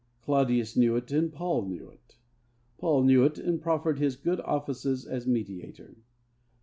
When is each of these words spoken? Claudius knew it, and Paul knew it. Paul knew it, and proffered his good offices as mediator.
Claudius 0.23 0.75
knew 0.75 0.95
it, 0.95 1.11
and 1.11 1.31
Paul 1.31 1.67
knew 1.67 1.87
it. 1.91 2.15
Paul 2.79 3.03
knew 3.03 3.23
it, 3.23 3.37
and 3.37 3.61
proffered 3.61 3.99
his 3.99 4.15
good 4.15 4.39
offices 4.41 5.05
as 5.05 5.27
mediator. 5.27 5.95